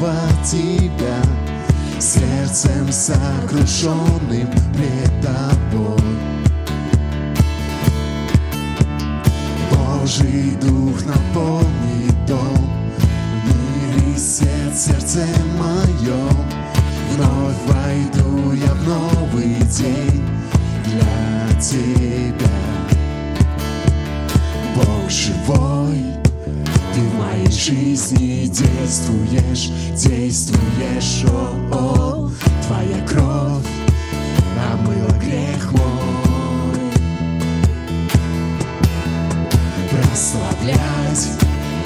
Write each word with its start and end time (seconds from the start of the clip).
Тебя 0.00 1.22
сердцем 2.00 2.90
сокрушенным 2.90 4.48
пред 4.72 5.12
Тобой. 5.20 6.00
Божий 9.70 10.56
Дух 10.62 11.04
наполнит 11.04 12.26
дом, 12.26 12.70
в 13.44 13.98
мире 13.98 14.16
свет 14.16 14.74
сердце 14.74 15.26
моем. 15.58 16.48
Вновь 17.12 17.56
войду 17.66 18.52
я 18.52 18.72
в 18.72 18.88
новый 18.88 19.56
день 19.66 20.26
для 20.86 21.60
Тебя. 21.60 22.48
Бог 24.74 25.10
живой, 25.10 26.09
жизни 27.60 28.46
действуешь, 28.46 29.68
действуешь, 29.94 31.24
о, 31.26 31.50
о, 31.70 32.30
Твоя 32.66 33.06
кровь 33.06 33.66
омыла 34.72 35.10
грех 35.20 35.70
мой. 35.72 36.80
Прославлять 39.90 41.28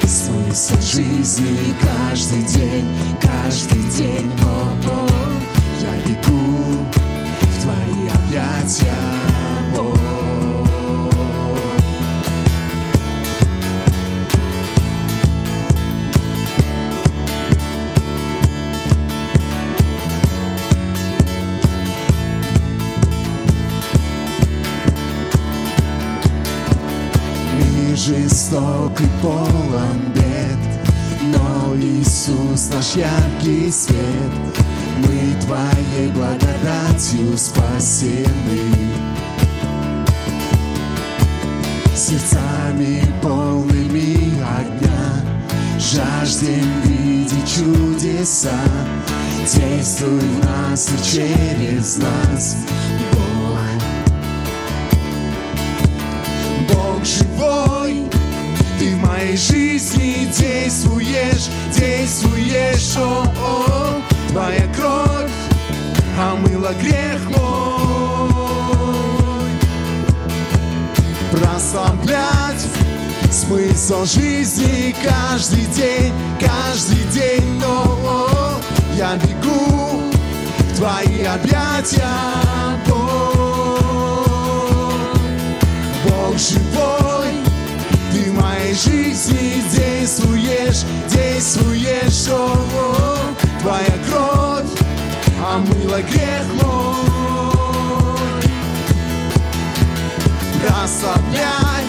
смысл 0.03 0.79
жизни 0.81 1.73
каждый 1.81 2.43
день, 2.43 2.87
каждый 3.21 3.83
день, 3.91 4.31
о, 4.43 4.71
о, 4.87 5.09
Я 5.81 5.93
бегу 6.07 6.85
в 7.41 7.61
Твои 7.61 8.07
объятия, 8.23 9.24
Жесток 28.05 29.01
и 29.01 29.07
полон 29.19 30.13
бед, 30.13 30.59
но 31.23 31.75
Иисус 31.75 32.69
наш 32.71 32.95
яркий 32.95 33.71
свет. 33.71 33.97
Мы 34.99 35.33
Твоей 35.41 36.11
благодатью 36.11 37.35
спасены. 37.35 38.29
Сердцами 41.95 43.03
полными 43.23 44.35
огня 44.59 45.23
Жаждем 45.79 46.81
видеть 46.83 47.55
чудеса 47.55 48.51
Действуй 49.51 50.19
в 50.19 50.45
нас 50.45 50.89
и 50.89 51.03
через 51.03 51.97
нас 51.97 52.57
Бог 53.11 53.35
Бог 56.69 57.03
живой, 57.03 57.74
ты 58.79 58.95
в 58.95 58.97
моей 59.07 59.37
жизни 59.37 60.27
действуешь, 60.37 61.49
действуешь, 61.75 62.97
о, 62.97 63.23
о, 63.37 64.01
твоя 64.29 64.67
кровь 64.75 65.31
омыла 66.17 66.73
грех 66.81 67.21
мой. 67.29 68.25
Прославлять 71.31 72.65
смысл 73.31 74.05
жизни 74.05 74.95
каждый 75.03 75.65
день, 75.65 76.13
каждый 76.39 77.03
день, 77.11 77.61
о, 77.63 77.83
о, 78.05 78.59
я 78.97 79.15
бегу 79.17 80.01
в 80.59 80.77
твои 80.77 81.23
объятия, 81.23 82.07
Бог. 82.87 83.25
Бог 86.05 86.37
живой, 86.37 87.04
жизни 88.75 89.63
действуешь, 89.71 90.83
действуешь, 91.07 92.27
о, 92.29 92.53
о, 92.53 93.17
твоя 93.61 93.95
кровь 94.07 94.69
омыла 95.41 96.01
грех 96.01 96.45
мой. 96.61 96.95
Прославлять 100.61 101.85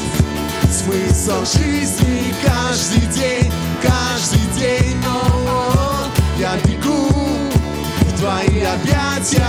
смысл 0.70 1.44
жизни 1.44 2.34
каждый 2.44 3.06
день, 3.08 3.52
каждый 3.82 4.46
день, 4.56 5.02
о, 5.04 5.26
о, 5.48 6.38
я 6.38 6.56
бегу 6.64 7.08
в 8.00 8.18
твои 8.18 8.62
объятия, 8.62 9.46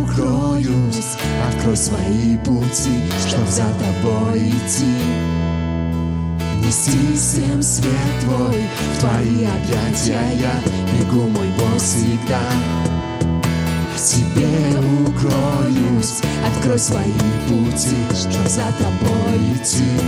укроюсь, 0.03 1.17
открой 1.49 1.77
свои 1.77 2.37
пути, 2.39 3.03
чтоб 3.27 3.47
за 3.49 3.65
тобой 3.79 4.51
идти. 4.51 4.95
Нести 6.65 7.17
всем 7.17 7.63
свет 7.63 7.95
твой, 8.23 8.63
в 8.95 9.01
твои 9.01 9.47
объятия 9.47 10.23
я 10.39 10.53
бегу, 10.99 11.23
мой 11.23 11.49
Бог, 11.59 11.79
всегда. 11.79 12.41
Тебе 13.97 14.49
укроюсь, 15.07 16.21
открой 16.47 16.79
свои 16.79 17.13
пути, 17.49 17.97
чтоб 18.15 18.47
за 18.49 18.67
тобой 18.79 19.39
идти 19.55 20.01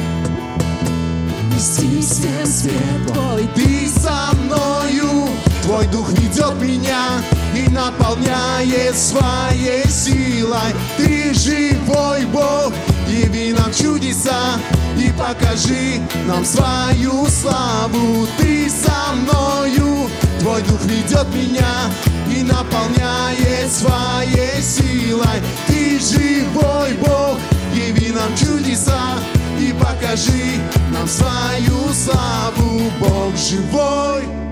нести 1.63 2.01
всем 2.01 2.47
свет 2.47 3.07
твой. 3.07 3.49
Ты 3.55 3.89
со 3.89 4.35
мною, 4.37 5.29
твой 5.63 5.87
дух 5.87 6.11
ведет 6.13 6.55
меня 6.61 7.23
и 7.55 7.69
наполняет 7.71 8.97
своей 8.97 9.87
силой. 9.89 10.75
Ты 10.97 11.33
живой 11.35 12.25
Бог, 12.27 12.73
яви 13.09 13.53
нам 13.53 13.73
чудеса 13.73 14.59
и 14.99 15.11
покажи 15.13 16.01
нам 16.27 16.45
свою 16.45 17.27
славу. 17.27 18.27
Ты 18.39 18.69
со 18.69 19.15
мною, 19.15 20.11
твой 20.41 20.63
дух 20.63 20.85
ведет 20.85 21.27
меня 21.35 21.91
и 22.35 22.43
наполняет 22.43 23.71
своей 23.73 24.61
силой. 24.63 25.41
Ты 25.67 25.99
живой 26.01 26.95
Бог, 26.95 27.39
яви 27.75 28.13
нам 28.13 28.37
чудеса 28.37 29.19
и 29.59 29.73
покажи 29.73 30.61
нам 30.93 31.07
свою 31.07 31.93
славу, 31.93 32.91
Бог 32.99 33.37
живой. 33.37 34.52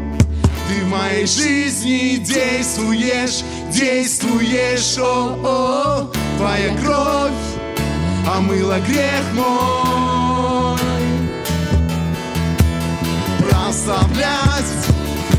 Ты 0.71 0.85
в 0.85 0.89
моей 0.89 1.27
жизни 1.27 2.19
действуешь, 2.19 3.43
действуешь, 3.73 4.97
о, 4.99 5.37
о, 5.43 6.11
твоя 6.39 6.73
кровь 6.77 7.33
омыла 8.37 8.79
грех 8.87 9.25
мой. 9.35 10.79
Прославлять 13.41 14.71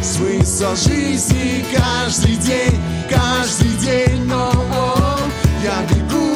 смысл 0.01 0.75
жизни 0.75 1.63
каждый 1.73 2.35
день, 2.35 2.77
каждый 3.09 3.71
день, 3.77 4.29
о, 4.33 4.51
о, 4.51 5.17
я 5.63 5.81
бегу 5.95 6.35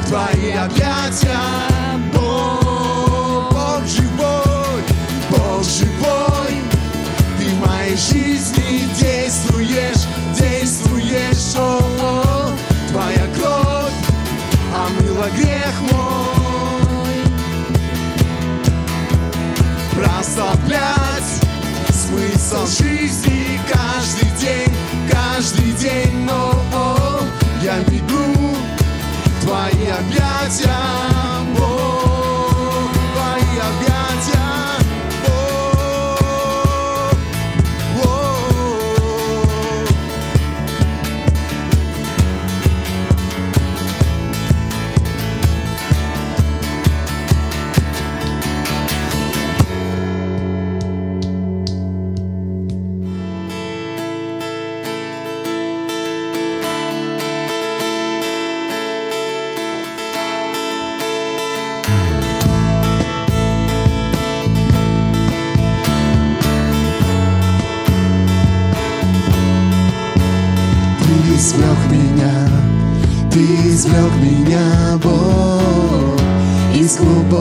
в 0.00 0.08
твои 0.08 0.52
объятия, 0.52 1.71
Прославлять 20.34 21.42
смысл 21.90 22.66
жизни 22.66 23.60
каждый 23.70 24.30
день, 24.40 24.74
каждый 25.10 25.72
день, 25.72 26.26
о, 26.30 26.54
о, 26.72 27.20
я 27.62 27.78
бегу 27.80 28.56
твои 29.42 29.88
объятия, 29.88 31.11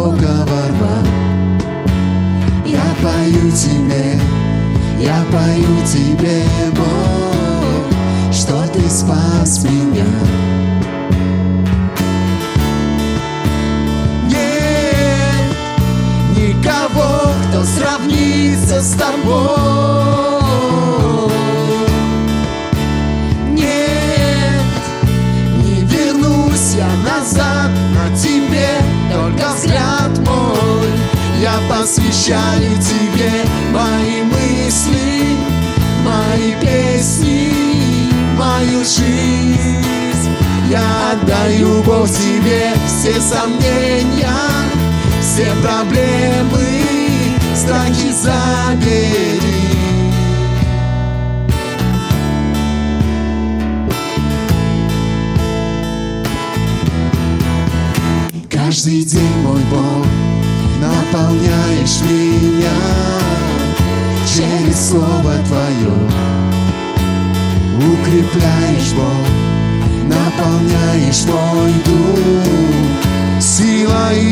глубокого 0.01 0.67
рва. 0.69 0.97
Я 2.65 2.83
пою 3.01 3.51
тебе, 3.51 4.19
я 4.99 5.23
пою 5.31 5.85
тебе, 5.85 6.43
Бог, 6.75 8.33
что 8.33 8.67
ты 8.73 8.89
спас 8.89 9.63
меня. 9.63 10.05
Нет 14.27 15.55
никого, 16.35 17.31
кто 17.49 17.63
сравнится 17.63 18.81
с 18.81 18.93
тобой. 18.93 19.80
Посвящаю 31.91 32.71
тебе 32.79 33.31
мои 33.73 34.23
мысли 34.23 35.35
Мои 36.05 36.55
песни, 36.59 37.51
мою 38.37 38.79
жизнь. 38.79 40.29
Я 40.69 41.11
отдаю 41.11 41.83
Бог 41.83 42.07
тебе 42.09 42.73
все 42.87 43.19
сомнения 43.19 44.29
Все 45.19 45.53
проблемы, 45.61 46.81
страхи 47.55 48.11
забери. 48.11 49.51
Каждый 58.49 59.03
день, 59.03 59.35
мой 59.43 59.61
Бог, 59.69 60.05
наполняешь 61.11 62.01
меня 62.01 62.69
через 64.25 64.89
Слово 64.89 65.33
Твое. 65.47 65.93
Укрепляешь, 67.77 68.93
Бог, 68.95 69.27
наполняешь 70.07 71.25
мой 71.25 71.73
дух 71.85 73.41
силой 73.41 74.30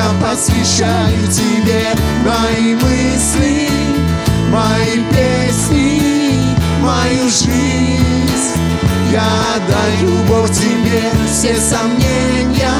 Я 0.00 0.08
посвящаю 0.26 1.28
тебе 1.28 1.84
мои 2.24 2.74
мысли 2.74 3.68
Мои 4.48 5.04
песни, 5.10 6.56
мою 6.80 7.28
жизнь. 7.28 8.56
Я 9.12 9.28
отдаю 9.56 10.16
Бог 10.26 10.48
тебе 10.48 11.02
все 11.30 11.54
сомнения 11.54 12.70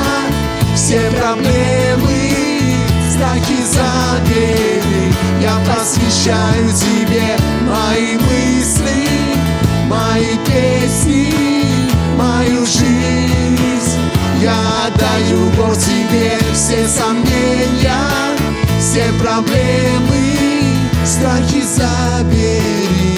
Все 0.74 1.10
проблемы, 1.10 2.32
страхи 3.12 3.64
забери 3.70 5.12
Я 5.42 5.58
посвящаю 5.66 6.70
тебе 6.70 7.36
мои 7.68 8.16
мысли 8.16 9.08
Мои 9.88 10.38
песни 10.46 11.34
мою 12.16 12.64
жизнь 12.64 13.29
Я 14.40 14.86
отдаю 14.86 15.50
Бог 15.50 15.76
тебе 15.76 16.38
все 16.54 16.88
сомнения 16.88 17.94
Все 18.78 19.12
проблемы, 19.20 20.34
страхи 21.04 21.62
забери 21.62 23.09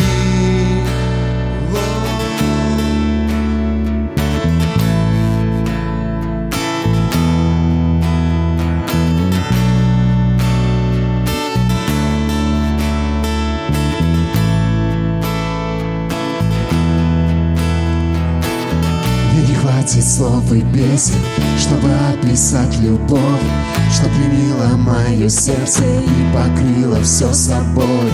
слов 20.12 20.52
и 20.52 20.60
песен, 20.60 21.14
чтобы 21.58 21.88
описать 22.12 22.78
любовь, 22.80 23.20
что 23.90 24.04
пленила 24.10 24.76
мое 24.76 25.28
сердце 25.30 25.82
и 25.84 26.34
покрыла 26.34 27.02
все 27.02 27.32
собой. 27.32 28.12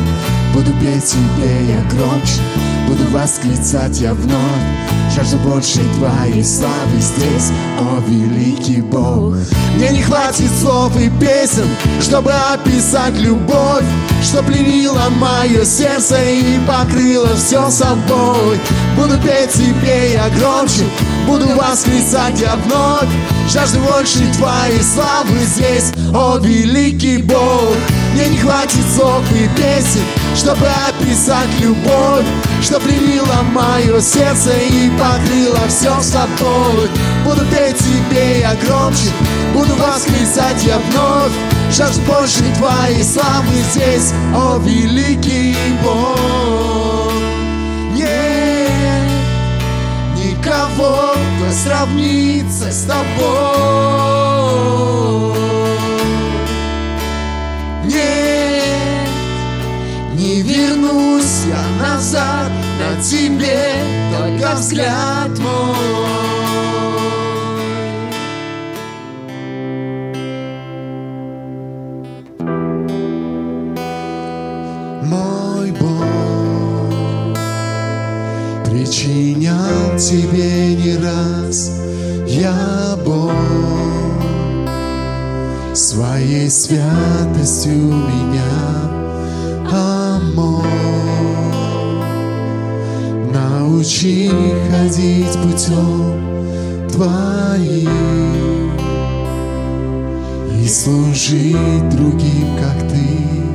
Буду 0.55 0.71
петь 0.81 1.05
тебе 1.05 1.67
я 1.69 1.83
громче, 1.91 2.41
буду 2.87 3.05
восклицать 3.11 4.01
я 4.01 4.15
вновь, 4.15 5.13
жажду 5.15 5.39
больше 5.39 5.81
твоей 5.97 6.45
славы 6.45 7.01
здесь, 7.01 7.51
о 7.81 8.01
великий 8.09 8.81
Бог. 8.81 9.35
Мне 9.75 9.91
не 9.91 10.03
хватит 10.03 10.51
слов 10.61 10.97
и 11.01 11.11
песен, 11.11 11.69
чтобы 12.01 12.33
описать 12.53 13.15
любовь, 13.15 13.85
что 14.23 14.45
пленила 14.45 15.09
мое 15.19 15.65
сердце 15.65 16.17
и 16.23 16.61
покрыла 16.65 17.35
все 17.35 17.69
собой. 17.71 18.61
Буду 18.97 19.19
петь 19.19 19.53
тебе 19.53 20.13
я 20.13 20.29
громче, 20.31 20.85
Буду 21.29 21.47
восклицать 21.49 22.41
я 22.41 22.57
вновь 22.57 23.09
Жажду 23.53 23.81
больше 23.81 24.33
твоей 24.33 24.83
славы 24.83 25.39
здесь. 25.45 25.93
О, 26.15 26.39
великий 26.39 27.19
Бог 27.19 27.77
Мне 28.15 28.29
не 28.29 28.39
хватит 28.39 28.85
слов 28.97 29.23
и 29.33 29.47
песен 29.55 30.01
Чтобы 30.35 30.67
описать 30.89 31.51
любовь 31.61 32.25
Что 32.63 32.81
привила 32.81 33.43
мое 33.53 34.01
сердце 34.01 34.53
И 34.71 34.91
покрыла 34.93 35.69
все 35.69 36.01
собой 36.01 36.89
Буду 37.27 37.45
петь 37.51 37.77
тебе 37.77 38.41
я 38.41 38.55
громче 38.65 39.11
Буду 39.53 39.75
восклицать 39.75 40.63
я 40.65 40.79
вновь. 40.79 41.33
Жажду 41.71 42.01
больше 42.03 42.45
твоей 42.57 43.03
славы 43.03 43.55
здесь. 43.73 44.13
О, 44.35 44.59
великий 44.59 45.57
Бог 45.83 46.68
никого, 50.59 51.15
кто 51.37 51.53
сравнится 51.53 52.71
с 52.71 52.85
тобой. 52.85 52.99
Нет, 57.85 59.09
не 60.15 60.43
вернусь 60.43 61.45
я 61.47 61.87
назад 61.87 62.51
на 62.79 63.03
тебе, 63.03 63.73
только 64.17 64.55
взгляд 64.55 65.39
мой. 65.39 66.28
Причинял 78.89 79.99
тебе 79.99 80.75
не 80.75 80.97
раз 80.97 81.73
я 82.27 82.97
Бог 83.05 83.33
своей 85.75 86.49
святостью 86.49 87.73
меня 87.73 88.49
омог. 89.71 90.65
Научи 93.31 94.31
ходить 94.71 95.37
путем 95.43 96.89
твоим 96.89 97.91
и 100.63 100.67
служить 100.67 101.89
другим, 101.91 102.57
как 102.59 102.89
ты. 102.89 103.48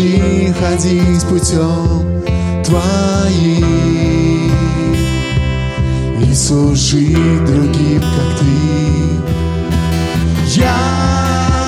Научи 0.00 0.52
ходить 0.52 1.22
путем 1.24 2.22
Твоим 2.64 4.50
И 6.20 6.34
служить 6.34 7.44
другим, 7.44 8.00
как 8.00 8.38
Ты. 8.38 8.46
Я 10.60 10.76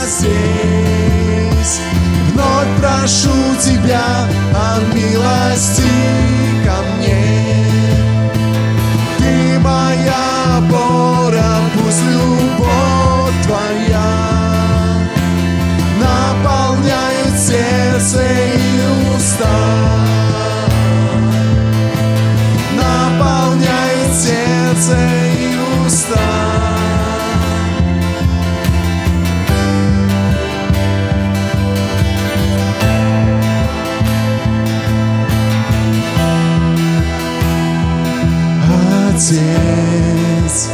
здесь 0.07 1.81
Вновь 2.33 2.81
прошу 2.81 3.31
Тебя 3.61 4.29
о 4.55 4.81
милости 4.95 5.83
ко 6.65 6.77
мне. 6.97 7.25
Ты 9.19 9.59
моя 9.61 10.59
опора, 10.59 11.51
пусть 11.75 12.05
любовь 12.05 12.92
сердце 18.03 18.23
и 18.25 19.17
уста. 19.17 19.47
Наполняет 22.77 24.13
сердце 24.15 24.97
и 25.39 25.87
уста. 25.87 26.19
Отец, 39.15 40.71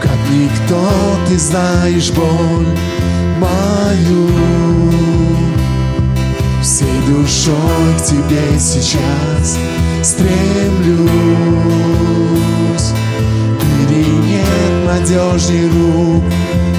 как 0.00 0.18
никто 0.30 0.88
ты 1.28 1.38
знаешь 1.38 2.10
боль 2.12 2.66
мою 3.38 4.69
душой 7.10 7.94
к 7.98 8.02
тебе 8.04 8.58
сейчас 8.58 9.58
стремлюсь. 10.02 11.10
Мире 13.90 14.04
нет 14.06 14.86
надежней 14.86 15.66
рук 15.68 16.22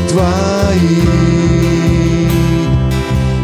твоих 0.08 1.10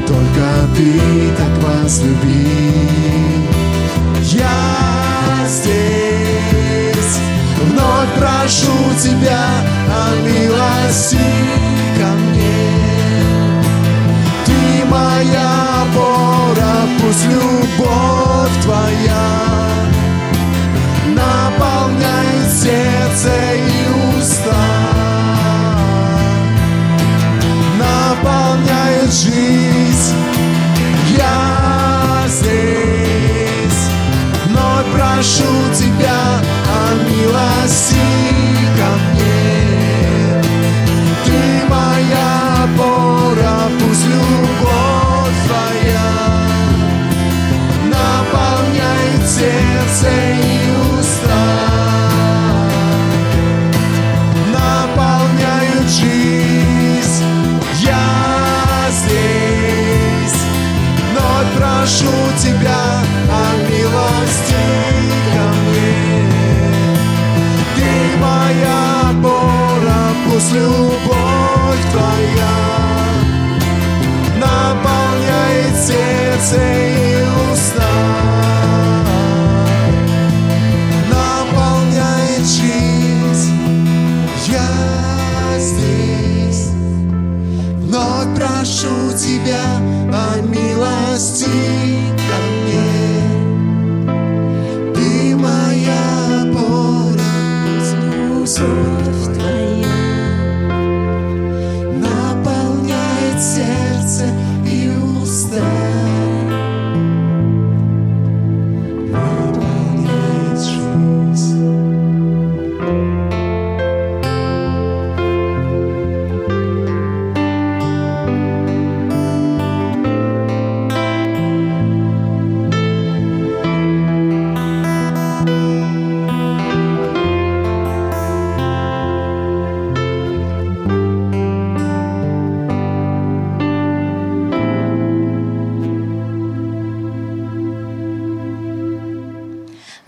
Только 0.08 0.46
ты 0.75 1.00
так 1.38 1.53
вас 1.63 2.01
любил 2.01 3.41
Я 4.22 5.46
здесь 5.48 7.20
Вновь 7.63 8.12
прошу 8.17 8.77
тебя 9.01 9.46
о 9.91 10.15
милости 10.25 11.76
Ты 15.17 15.24
моя 15.24 15.81
опора, 15.81 16.88
пусть 17.01 17.25
любовь 17.25 18.62
твоя 18.62 19.29
Наполняет 21.07 22.51
сердце 22.53 23.31
и 23.55 24.19
уста 24.19 24.53
Наполняет 27.79 29.12
жизнь. 29.12 30.15
Я 31.17 32.25
здесь 32.27 33.89
Вновь 34.45 34.86
прошу 34.93 35.51
тебя 35.74 35.87
тебя 89.38 89.77
о 90.12 90.41
милости 90.41 91.66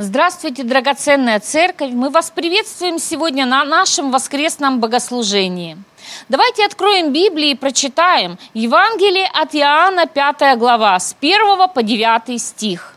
Здравствуйте, 0.02 0.64
драгоценная 0.64 1.42
церковь! 1.42 1.92
Мы 1.92 2.10
вас 2.10 2.32
приветствуем 2.34 3.00
сегодня 3.00 3.46
на 3.46 3.66
нашем 3.66 4.12
воскресном 4.12 4.80
богослужении. 4.80 5.78
Давайте 6.30 6.66
откроем 6.66 7.12
Библию 7.12 7.52
и 7.52 7.56
прочитаем 7.56 8.40
Евангелие 8.54 9.26
от 9.26 9.54
Иоанна, 9.54 10.08
5 10.08 10.58
глава, 10.58 10.98
с 10.98 11.14
1 11.20 11.68
по 11.76 11.84
9 11.84 12.42
стих. 12.42 12.96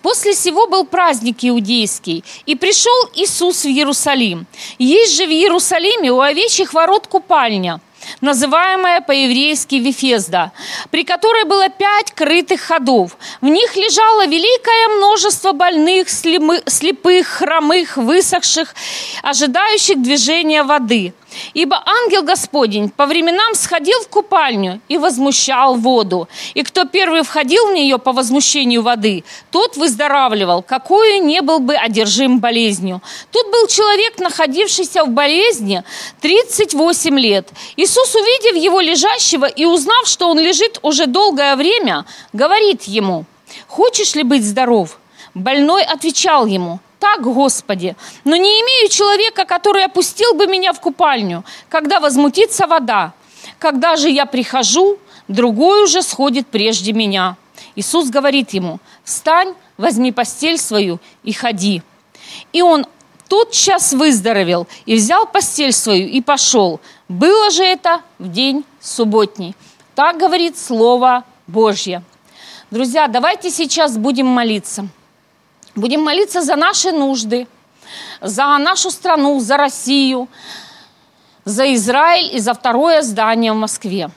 После 0.00 0.34
сего 0.34 0.68
был 0.68 0.86
праздник 0.86 1.38
иудейский, 1.40 2.22
и 2.46 2.54
пришел 2.54 3.10
Иисус 3.16 3.64
в 3.64 3.66
Иерусалим. 3.66 4.46
Есть 4.78 5.16
же 5.16 5.26
в 5.26 5.30
Иерусалиме 5.30 6.12
у 6.12 6.20
овечьих 6.20 6.72
ворот 6.72 7.08
купальня– 7.08 7.80
называемая 8.20 9.00
по-еврейски 9.00 9.76
Вифезда, 9.76 10.52
при 10.90 11.04
которой 11.04 11.44
было 11.44 11.68
пять 11.68 12.12
крытых 12.12 12.60
ходов. 12.60 13.16
В 13.40 13.46
них 13.46 13.76
лежало 13.76 14.26
великое 14.26 14.88
множество 14.96 15.52
больных, 15.52 16.08
слепых, 16.08 17.26
хромых, 17.26 17.96
высохших, 17.96 18.74
ожидающих 19.22 20.02
движения 20.02 20.62
воды. 20.62 21.14
Ибо 21.54 21.82
ангел 21.86 22.22
Господень 22.22 22.90
по 22.90 23.06
временам 23.06 23.54
сходил 23.54 23.98
в 24.00 24.08
купальню 24.08 24.80
и 24.88 24.98
возмущал 24.98 25.76
воду. 25.76 26.28
И 26.54 26.62
кто 26.62 26.84
первый 26.84 27.22
входил 27.22 27.66
в 27.66 27.74
нее 27.74 27.98
по 27.98 28.12
возмущению 28.12 28.82
воды, 28.82 29.24
тот 29.50 29.76
выздоравливал, 29.76 30.62
какую 30.62 31.24
не 31.24 31.42
был 31.42 31.58
бы 31.58 31.74
одержим 31.74 32.40
болезнью. 32.40 33.02
Тут 33.30 33.50
был 33.50 33.66
человек, 33.66 34.18
находившийся 34.18 35.04
в 35.04 35.10
болезни 35.10 35.82
38 36.20 37.18
лет. 37.18 37.48
Иисус, 37.76 38.14
увидев 38.14 38.56
его 38.56 38.80
лежащего 38.80 39.46
и 39.46 39.64
узнав, 39.64 40.06
что 40.06 40.28
он 40.28 40.38
лежит 40.38 40.78
уже 40.82 41.06
долгое 41.06 41.56
время, 41.56 42.04
говорит 42.32 42.84
ему, 42.84 43.24
«Хочешь 43.68 44.14
ли 44.14 44.22
быть 44.22 44.44
здоров?» 44.44 44.98
Больной 45.34 45.82
отвечал 45.82 46.44
ему, 46.44 46.80
так, 47.02 47.20
Господи, 47.20 47.96
но 48.22 48.36
не 48.36 48.48
имею 48.60 48.88
человека, 48.88 49.44
который 49.44 49.84
опустил 49.84 50.34
бы 50.34 50.46
меня 50.46 50.72
в 50.72 50.80
купальню, 50.80 51.44
когда 51.68 51.98
возмутится 51.98 52.68
вода. 52.68 53.12
Когда 53.58 53.96
же 53.96 54.08
я 54.08 54.24
прихожу, 54.24 54.98
другой 55.26 55.82
уже 55.82 56.02
сходит 56.02 56.46
прежде 56.46 56.92
меня. 56.92 57.36
Иисус 57.74 58.08
говорит 58.08 58.50
ему, 58.50 58.78
встань, 59.02 59.54
возьми 59.76 60.12
постель 60.12 60.58
свою 60.58 61.00
и 61.24 61.32
ходи. 61.32 61.82
И 62.52 62.62
он 62.62 62.86
тотчас 63.26 63.92
выздоровел 63.92 64.68
и 64.86 64.94
взял 64.94 65.26
постель 65.26 65.72
свою 65.72 66.06
и 66.06 66.20
пошел. 66.20 66.78
Было 67.08 67.50
же 67.50 67.64
это 67.64 68.02
в 68.20 68.30
день 68.30 68.64
субботний. 68.80 69.56
Так 69.96 70.18
говорит 70.18 70.56
Слово 70.56 71.24
Божья. 71.48 72.04
Друзья, 72.70 73.08
давайте 73.08 73.50
сейчас 73.50 73.98
будем 73.98 74.26
молиться. 74.26 74.86
Будем 75.74 76.02
молиться 76.02 76.42
за 76.42 76.56
наши 76.56 76.92
нужды, 76.92 77.46
за 78.20 78.58
нашу 78.58 78.90
страну, 78.90 79.40
за 79.40 79.56
Россию, 79.56 80.28
за 81.44 81.74
Израиль 81.74 82.36
и 82.36 82.38
за 82.38 82.52
второе 82.52 83.02
здание 83.02 83.52
в 83.52 83.56
Москве. 83.56 84.10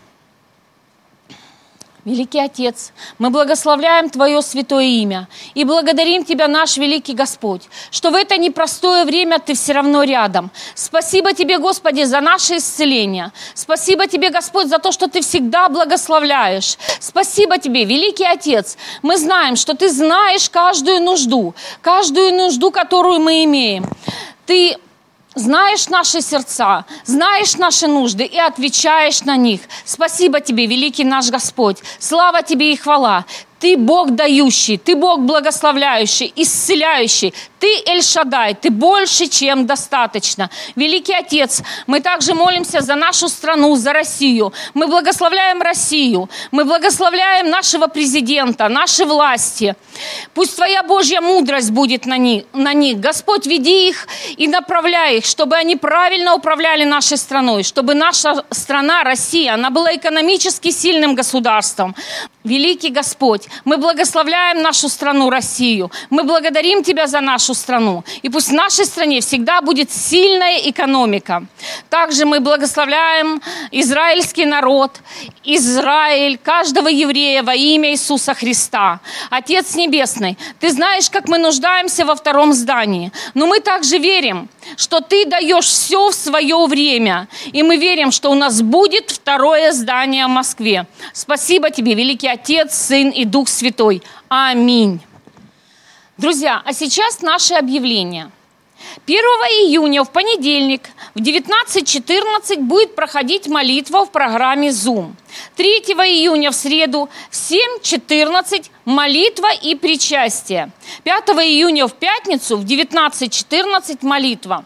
Великий 2.05 2.39
Отец, 2.39 2.91
мы 3.17 3.31
благословляем 3.31 4.11
Твое 4.11 4.43
святое 4.43 4.83
имя 4.83 5.27
и 5.55 5.63
благодарим 5.63 6.23
Тебя, 6.23 6.47
наш 6.47 6.77
великий 6.77 7.15
Господь, 7.15 7.63
что 7.89 8.11
в 8.11 8.15
это 8.15 8.37
непростое 8.37 9.05
время 9.05 9.39
Ты 9.39 9.55
все 9.55 9.73
равно 9.73 10.03
рядом. 10.03 10.51
Спасибо 10.75 11.33
Тебе, 11.33 11.57
Господи, 11.57 12.03
за 12.03 12.21
наше 12.21 12.57
исцеление. 12.57 13.31
Спасибо 13.55 14.05
Тебе, 14.05 14.29
Господь, 14.29 14.67
за 14.67 14.77
то, 14.77 14.91
что 14.91 15.07
Ты 15.07 15.21
всегда 15.21 15.67
благословляешь. 15.67 16.77
Спасибо 16.99 17.57
Тебе, 17.57 17.85
великий 17.85 18.25
Отец. 18.25 18.77
Мы 19.01 19.17
знаем, 19.17 19.55
что 19.55 19.73
Ты 19.73 19.89
знаешь 19.89 20.47
каждую 20.47 21.01
нужду, 21.01 21.55
каждую 21.81 22.35
нужду, 22.35 22.69
которую 22.69 23.19
мы 23.19 23.43
имеем. 23.45 23.83
Ты 24.45 24.77
знаешь 25.35 25.89
наши 25.89 26.21
сердца, 26.21 26.85
знаешь 27.05 27.55
наши 27.57 27.87
нужды 27.87 28.23
и 28.23 28.39
отвечаешь 28.39 29.21
на 29.21 29.35
них. 29.35 29.61
Спасибо 29.83 30.39
тебе, 30.39 30.65
великий 30.65 31.03
наш 31.03 31.29
Господь. 31.29 31.77
Слава 31.99 32.41
тебе 32.41 32.73
и 32.73 32.75
хвала. 32.75 33.25
Ты 33.59 33.77
Бог 33.77 34.11
дающий, 34.11 34.77
Ты 34.77 34.95
Бог 34.95 35.21
благословляющий, 35.21 36.31
исцеляющий. 36.35 37.33
Ты 37.59 37.67
Эль-Шадай, 37.87 38.53
Ты 38.53 38.69
больше, 38.69 39.27
чем 39.27 39.65
достаточно. 39.65 40.49
Великий 40.75 41.13
Отец, 41.13 41.63
мы 41.87 42.01
также 42.01 42.33
молимся 42.33 42.81
за 42.81 42.95
нашу 42.95 43.29
страну, 43.29 43.75
за 43.75 43.93
Россию. 43.93 44.53
Мы 44.73 44.87
благословляем 44.87 45.61
Россию, 45.61 46.29
мы 46.51 46.65
благословляем 46.65 47.49
нашего 47.49 47.87
президента, 47.87 48.67
наши 48.67 49.05
власти. 49.05 49.75
Пусть 50.33 50.55
Твоя 50.55 50.83
Божья 50.83 51.21
мудрость 51.21 51.71
будет 51.71 52.05
на 52.05 52.17
них. 52.17 52.43
На 52.53 52.73
них. 52.73 52.99
Господь, 52.99 53.47
веди 53.47 53.89
их 53.89 54.07
и 54.37 54.47
направляй 54.47 55.17
их, 55.17 55.25
чтобы 55.25 55.55
они 55.55 55.75
правильно 55.75 56.35
управляли 56.35 56.83
нашей 56.83 57.17
страной, 57.17 57.63
чтобы 57.63 57.95
наша 57.95 58.43
страна, 58.51 59.03
Россия, 59.03 59.53
она 59.53 59.69
была 59.69 59.95
экономически 59.95 60.71
сильным 60.71 61.15
государством. 61.15 61.95
Великий 62.43 62.89
Господь, 62.89 63.44
мы 63.63 63.77
благословляем 63.77 64.61
нашу 64.61 64.89
страну 64.89 65.29
Россию. 65.29 65.91
Мы 66.09 66.23
благодарим 66.23 66.83
Тебя 66.83 67.07
за 67.07 67.21
нашу 67.21 67.53
страну. 67.53 68.03
И 68.21 68.29
пусть 68.29 68.49
в 68.49 68.53
нашей 68.53 68.85
стране 68.85 69.21
всегда 69.21 69.61
будет 69.61 69.91
сильная 69.91 70.57
экономика. 70.69 71.45
Также 71.89 72.25
мы 72.25 72.39
благословляем 72.39 73.41
израильский 73.71 74.45
народ, 74.45 74.91
Израиль, 75.43 76.37
каждого 76.37 76.87
еврея 76.87 77.43
во 77.43 77.53
имя 77.55 77.91
Иисуса 77.91 78.33
Христа. 78.33 78.99
Отец 79.29 79.75
Небесный, 79.75 80.37
Ты 80.59 80.71
знаешь, 80.71 81.09
как 81.09 81.27
мы 81.27 81.37
нуждаемся 81.37 82.05
во 82.05 82.15
втором 82.15 82.53
здании. 82.53 83.11
Но 83.33 83.45
мы 83.45 83.59
также 83.59 83.97
верим, 83.97 84.49
что 84.77 84.99
Ты 84.99 85.25
даешь 85.25 85.65
все 85.65 86.09
в 86.09 86.13
свое 86.13 86.65
время. 86.65 87.27
И 87.53 87.63
мы 87.63 87.77
верим, 87.77 88.11
что 88.11 88.31
у 88.31 88.35
нас 88.35 88.61
будет 88.61 89.11
второе 89.11 89.71
здание 89.71 90.25
в 90.25 90.29
Москве. 90.29 90.87
Спасибо 91.13 91.69
Тебе, 91.69 91.93
Великий 91.93 92.27
Отец, 92.27 92.73
Сын 92.75 93.09
и 93.09 93.25
Дух 93.25 93.34
Святой. 93.43 94.01
Аминь. 94.29 95.01
Друзья, 96.17 96.61
а 96.63 96.71
сейчас 96.71 97.21
наше 97.21 97.55
объявление. 97.55 98.31
1 99.05 99.17
июня 99.17 100.03
в 100.03 100.11
понедельник 100.11 100.89
в 101.13 101.19
19.14 101.19 102.59
будет 102.61 102.95
проходить 102.95 103.47
молитва 103.47 104.05
в 104.05 104.11
программе 104.11 104.69
Zoom. 104.69 105.13
3 105.55 105.67
июня 105.67 106.51
в 106.51 106.55
среду 106.55 107.09
в 107.29 107.33
7.14 107.33 108.69
молитва 108.85 109.53
и 109.53 109.75
причастие. 109.75 110.71
5 111.03 111.29
июня 111.29 111.87
в 111.87 111.93
пятницу 111.93 112.57
в 112.57 112.63
19.14 112.65 113.97
молитва. 114.01 114.65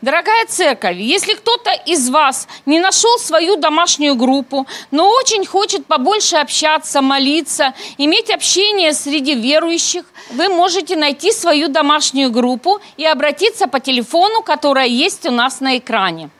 Дорогая 0.00 0.46
церковь, 0.46 0.96
если 0.96 1.34
кто-то 1.34 1.72
из 1.86 2.08
вас 2.08 2.46
не 2.66 2.78
нашел 2.78 3.18
свою 3.18 3.56
домашнюю 3.56 4.14
группу, 4.14 4.66
но 4.90 5.08
очень 5.08 5.44
хочет 5.44 5.86
побольше 5.86 6.36
общаться, 6.36 7.02
молиться, 7.02 7.74
иметь 7.98 8.30
общение 8.30 8.92
среди 8.92 9.34
верующих, 9.34 10.04
вы 10.30 10.48
можете 10.48 10.96
найти 10.96 11.32
свою 11.32 11.68
домашнюю 11.68 12.30
группу 12.30 12.80
и 12.96 13.04
обратиться 13.04 13.66
по 13.66 13.80
телефону, 13.80 14.42
которая 14.42 14.86
есть 14.86 15.26
у 15.26 15.30
нас 15.30 15.60
на 15.60 15.78
экране. 15.78 16.30